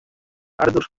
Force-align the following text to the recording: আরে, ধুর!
আরে, 0.59 0.71
ধুর! 0.71 0.85